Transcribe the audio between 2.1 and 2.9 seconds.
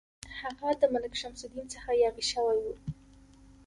شوی وو.